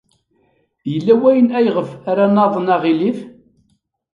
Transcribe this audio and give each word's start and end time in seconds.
Yella 0.91 1.13
wayen 1.21 1.49
ayɣef 1.57 1.89
ara 2.11 2.25
naḍen 2.27 2.67
aɣilif? 2.75 3.19